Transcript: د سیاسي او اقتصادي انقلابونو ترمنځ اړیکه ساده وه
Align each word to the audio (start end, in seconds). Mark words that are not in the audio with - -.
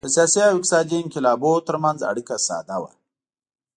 د 0.05 0.07
سیاسي 0.15 0.39
او 0.45 0.53
اقتصادي 0.57 0.97
انقلابونو 1.01 1.65
ترمنځ 1.67 1.99
اړیکه 2.09 2.35
ساده 2.47 2.77
وه 2.81 2.91